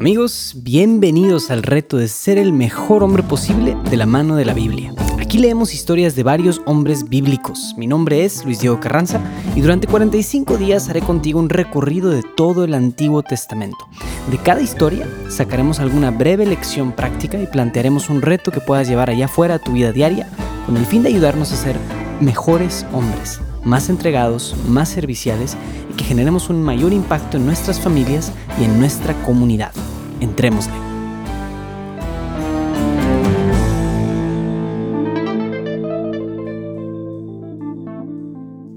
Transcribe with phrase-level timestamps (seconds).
[0.00, 4.54] Amigos, bienvenidos al reto de ser el mejor hombre posible de la mano de la
[4.54, 4.94] Biblia.
[5.20, 7.74] Aquí leemos historias de varios hombres bíblicos.
[7.76, 9.20] Mi nombre es Luis Diego Carranza
[9.54, 13.90] y durante 45 días haré contigo un recorrido de todo el Antiguo Testamento.
[14.30, 19.10] De cada historia sacaremos alguna breve lección práctica y plantearemos un reto que puedas llevar
[19.10, 20.30] allá afuera a tu vida diaria
[20.64, 21.76] con el fin de ayudarnos a ser
[22.22, 25.58] mejores hombres, más entregados, más serviciales
[25.90, 29.72] y que generemos un mayor impacto en nuestras familias y en nuestra comunidad.
[30.20, 30.90] Entrémosle.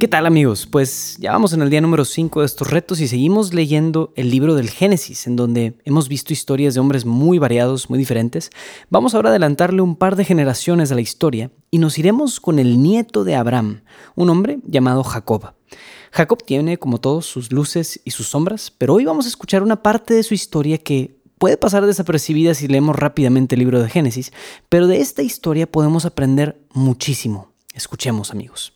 [0.04, 0.68] ¿Qué tal amigos?
[0.70, 4.32] Pues ya vamos en el día número 5 de estos retos y seguimos leyendo el
[4.32, 8.50] libro del Génesis, en donde hemos visto historias de hombres muy variados, muy diferentes.
[8.90, 12.60] Vamos ahora a adelantarle un par de generaciones a la historia y nos iremos con
[12.60, 13.84] el nieto de Abraham,
[14.16, 15.54] un hombre llamado Jacob.
[16.12, 19.82] Jacob tiene, como todos, sus luces y sus sombras, pero hoy vamos a escuchar una
[19.82, 24.32] parte de su historia que puede pasar desapercibida si leemos rápidamente el libro de Génesis,
[24.70, 27.54] pero de esta historia podemos aprender muchísimo.
[27.74, 28.74] Escuchemos amigos.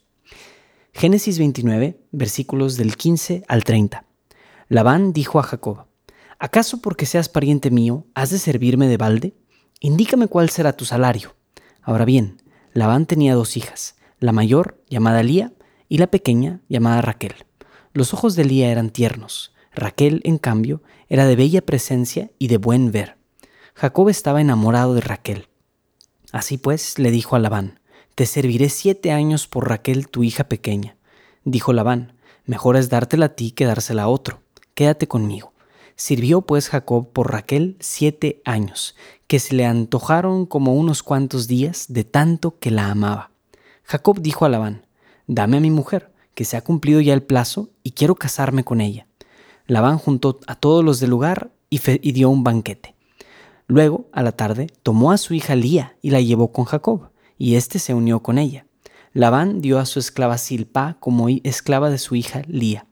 [0.94, 4.06] Génesis 29, versículos del 15 al 30.
[4.68, 5.86] Labán dijo a Jacob,
[6.40, 9.34] ¿acaso porque seas pariente mío has de servirme de balde?
[9.80, 11.36] Indícame cuál será tu salario.
[11.84, 12.42] Ahora bien,
[12.74, 15.54] Labán tenía dos hijas, la mayor llamada Lía
[15.88, 17.36] y la pequeña llamada Raquel.
[17.94, 22.58] Los ojos de Lía eran tiernos, Raquel, en cambio, era de bella presencia y de
[22.58, 23.16] buen ver.
[23.76, 25.50] Jacob estaba enamorado de Raquel.
[26.32, 27.80] Así pues, le dijo a Labán,
[28.16, 30.98] te serviré siete años por Raquel, tu hija pequeña.
[31.44, 32.14] Dijo Labán,
[32.46, 34.42] mejor es dártela a ti que dársela a otro.
[34.74, 35.54] Quédate conmigo.
[35.96, 38.96] Sirvió pues Jacob por Raquel siete años,
[39.28, 43.30] que se le antojaron como unos cuantos días de tanto que la amaba.
[43.84, 44.88] Jacob dijo a Labán,
[45.28, 48.82] Dame a mi mujer, que se ha cumplido ya el plazo, y quiero casarme con
[48.82, 49.08] ella.
[49.68, 51.80] Labán juntó a todos los del lugar y,
[52.14, 52.96] dio un banquete.
[53.68, 57.56] Luego, a la tarde, tomó a su hija Lía y la llevó con Jacob y
[57.56, 58.66] éste se unió con ella.
[59.14, 62.88] Labán dio a su esclava Silpa como esclava de su hija Lía.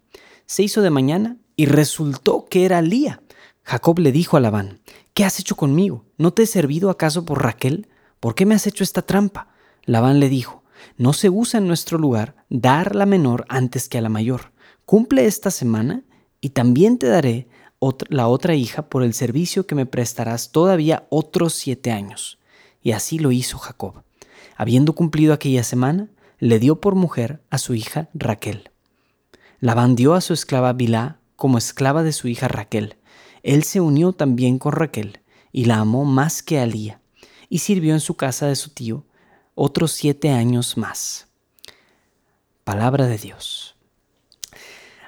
[0.46, 3.22] Se hizo de mañana y resultó que era Lía.
[3.64, 4.82] Jacob le dijo a Labán,
[5.14, 6.06] ¿qué has hecho conmigo?
[6.18, 7.88] ¿No te he servido acaso por Raquel?
[8.20, 9.48] ¿Por qué me has hecho esta trampa?
[9.86, 10.64] Labán le dijo,
[10.98, 14.52] no se usa en nuestro lugar dar la menor antes que a la mayor.
[14.86, 16.04] Cumple esta semana
[16.46, 17.48] y también te daré
[18.10, 22.38] la otra hija por el servicio que me prestarás todavía otros siete años.
[22.84, 24.04] Y así lo hizo Jacob.
[24.56, 26.08] Habiendo cumplido aquella semana,
[26.38, 28.70] le dio por mujer a su hija Raquel.
[29.60, 32.98] Labán dio a su esclava Bilá como esclava de su hija Raquel.
[33.42, 37.02] Él se unió también con Raquel y la amó más que a Lía,
[37.50, 39.04] y sirvió en su casa de su tío
[39.56, 41.28] otros siete años más.
[42.64, 43.75] Palabra de Dios.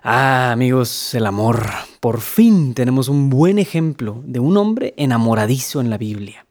[0.03, 1.65] Ah, amigos, el amor.
[1.99, 6.45] Por fin tenemos un buen ejemplo de un hombre enamoradizo en la Biblia.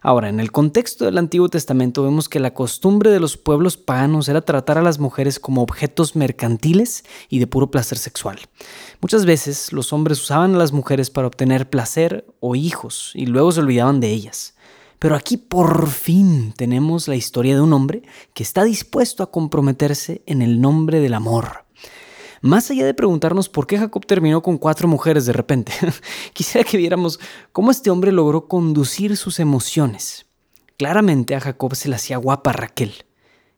[0.00, 4.28] Ahora, en el contexto del Antiguo Testamento vemos que la costumbre de los pueblos paganos
[4.28, 8.38] era tratar a las mujeres como objetos mercantiles y de puro placer sexual.
[9.00, 13.50] Muchas veces los hombres usaban a las mujeres para obtener placer o hijos y luego
[13.52, 14.54] se olvidaban de ellas.
[14.98, 18.02] Pero aquí por fin tenemos la historia de un hombre
[18.34, 21.61] que está dispuesto a comprometerse en el nombre del amor.
[22.42, 25.72] Más allá de preguntarnos por qué Jacob terminó con cuatro mujeres de repente,
[26.32, 27.20] quisiera que viéramos
[27.52, 30.26] cómo este hombre logró conducir sus emociones.
[30.76, 33.04] Claramente a Jacob se le hacía guapa Raquel,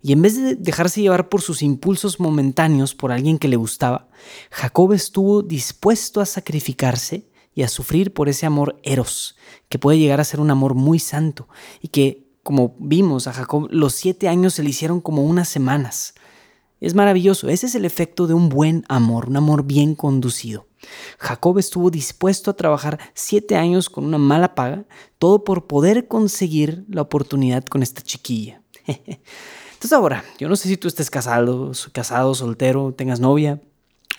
[0.03, 4.09] y en vez de dejarse llevar por sus impulsos momentáneos por alguien que le gustaba,
[4.50, 9.34] Jacob estuvo dispuesto a sacrificarse y a sufrir por ese amor eros,
[9.71, 11.49] que puede llegar a ser un amor muy santo,
[11.81, 16.12] y que, como vimos a Jacob, los siete años se le hicieron como unas semanas.
[16.80, 20.66] Es maravilloso, ese es el efecto de un buen amor, un amor bien conducido.
[21.18, 24.84] Jacob estuvo dispuesto a trabajar siete años con una mala paga,
[25.18, 28.60] todo por poder conseguir la oportunidad con esta chiquilla.
[28.86, 33.60] Entonces ahora, yo no sé si tú estés casado, casado, soltero, tengas novia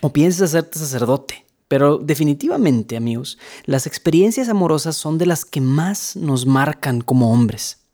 [0.01, 6.15] o pienses hacerte sacerdote, pero definitivamente, amigos, las experiencias amorosas son de las que más
[6.15, 7.84] nos marcan como hombres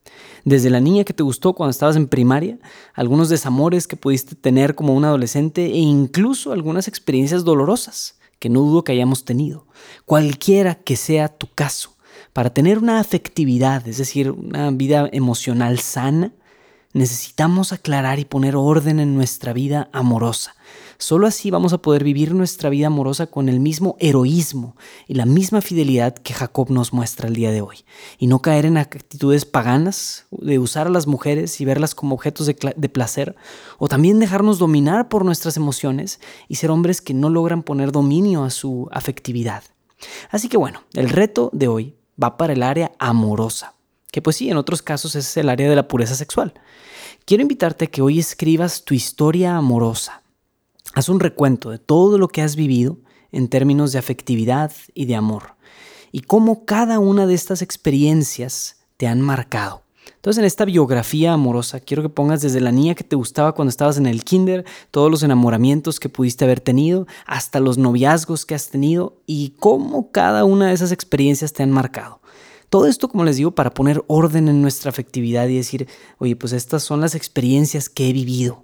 [0.44, 2.58] desde la niña que te gustó cuando estabas en primaria,
[2.94, 8.62] algunos desamores que pudiste tener como un adolescente e incluso algunas experiencias dolorosas que no
[8.62, 9.68] dudo que hayamos tenido.
[10.06, 11.96] Cualquiera que sea tu caso,
[12.34, 16.34] para tener una afectividad, es decir, una vida emocional sana,
[16.94, 20.56] necesitamos aclarar y poner orden en nuestra vida amorosa.
[21.02, 24.76] Solo así vamos a poder vivir nuestra vida amorosa con el mismo heroísmo
[25.08, 27.78] y la misma fidelidad que Jacob nos muestra el día de hoy.
[28.20, 32.46] Y no caer en actitudes paganas de usar a las mujeres y verlas como objetos
[32.46, 33.36] de, placer,
[33.80, 38.44] o también dejarnos dominar por nuestras emociones y ser hombres que no logran poner dominio
[38.44, 39.64] a su afectividad.
[40.30, 43.74] Así que bueno, el reto de hoy va para el área amorosa,
[44.12, 46.54] que pues sí, en otros casos es el área de la pureza sexual.
[47.26, 50.21] Quiero invitarte a que hoy escribas tu historia amorosa.
[50.94, 52.98] Haz un recuento de todo lo que has vivido
[53.32, 55.56] en términos de afectividad y de amor,
[56.12, 59.84] y cómo cada una de estas experiencias te han marcado.
[60.16, 63.70] Entonces en esta biografía amorosa quiero que pongas desde la niña que te gustaba cuando
[63.70, 68.54] estabas en el kinder, todos los enamoramientos que pudiste haber tenido, hasta los noviazgos que
[68.54, 72.20] has tenido y cómo cada una de esas experiencias te han marcado.
[72.70, 75.88] Todo esto, como les digo, para poner orden en nuestra afectividad y decir,
[76.20, 78.64] oye, pues estas son las experiencias que he vivido.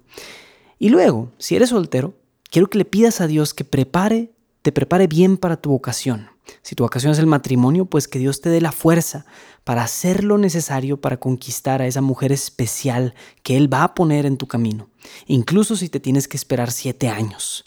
[0.78, 2.14] Y luego, si eres soltero,
[2.50, 4.32] quiero que le pidas a Dios que prepare,
[4.62, 6.28] te prepare bien para tu vocación.
[6.62, 9.26] Si tu vocación es el matrimonio, pues que Dios te dé la fuerza
[9.64, 14.24] para hacer lo necesario para conquistar a esa mujer especial que Él va a poner
[14.24, 14.88] en tu camino,
[15.26, 17.64] incluso si te tienes que esperar siete años.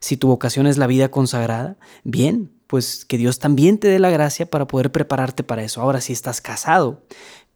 [0.00, 4.10] Si tu vocación es la vida consagrada, bien, pues que Dios también te dé la
[4.10, 5.80] gracia para poder prepararte para eso.
[5.80, 7.04] Ahora, si estás casado,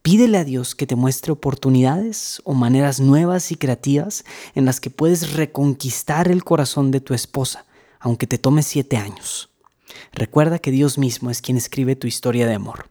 [0.02, 4.24] pídele a Dios que te muestre oportunidades o maneras nuevas y creativas
[4.54, 7.66] en las que puedes reconquistar el corazón de tu esposa,
[8.00, 9.50] aunque te tome siete años.
[10.12, 12.90] Recuerda que Dios mismo es quien escribe tu historia de amor.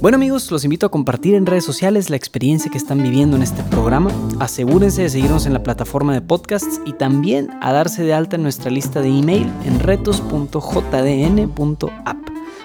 [0.00, 3.42] Bueno amigos, los invito a compartir en redes sociales la experiencia que están viviendo en
[3.42, 4.10] este programa.
[4.38, 8.42] Asegúrense de seguirnos en la plataforma de podcasts y también a darse de alta en
[8.42, 10.50] nuestra lista de email en retos.jdn.app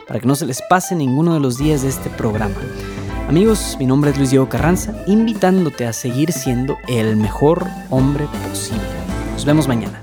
[0.08, 2.56] para que no se les pase ninguno de los días de este programa.
[3.28, 8.84] Amigos, mi nombre es Luis Diego Carranza, invitándote a seguir siendo el mejor hombre posible.
[9.34, 10.02] Nos vemos mañana.